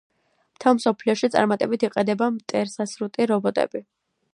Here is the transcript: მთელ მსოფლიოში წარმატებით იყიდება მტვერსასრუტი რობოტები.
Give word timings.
მთელ 0.57 0.77
მსოფლიოში 0.77 1.29
წარმატებით 1.37 1.87
იყიდება 1.89 2.31
მტვერსასრუტი 2.39 3.33
რობოტები. 3.35 3.89